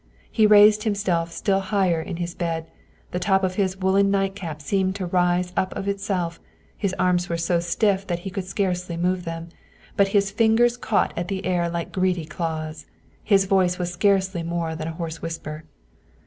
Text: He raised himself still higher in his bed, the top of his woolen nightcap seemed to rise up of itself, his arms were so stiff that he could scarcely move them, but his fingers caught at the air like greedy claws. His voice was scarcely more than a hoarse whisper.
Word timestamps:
He 0.31 0.47
raised 0.47 0.81
himself 0.81 1.31
still 1.31 1.59
higher 1.59 2.01
in 2.01 2.17
his 2.17 2.33
bed, 2.33 2.65
the 3.11 3.19
top 3.19 3.43
of 3.43 3.53
his 3.53 3.77
woolen 3.77 4.09
nightcap 4.09 4.59
seemed 4.59 4.95
to 4.95 5.05
rise 5.05 5.53
up 5.55 5.75
of 5.75 5.87
itself, 5.87 6.39
his 6.75 6.95
arms 6.97 7.29
were 7.29 7.37
so 7.37 7.59
stiff 7.59 8.07
that 8.07 8.21
he 8.25 8.31
could 8.31 8.45
scarcely 8.47 8.97
move 8.97 9.25
them, 9.25 9.49
but 9.95 10.07
his 10.07 10.31
fingers 10.31 10.75
caught 10.75 11.13
at 11.15 11.27
the 11.27 11.45
air 11.45 11.69
like 11.69 11.91
greedy 11.91 12.25
claws. 12.25 12.87
His 13.23 13.45
voice 13.45 13.77
was 13.77 13.93
scarcely 13.93 14.41
more 14.41 14.73
than 14.75 14.87
a 14.87 14.93
hoarse 14.93 15.21
whisper. 15.21 15.65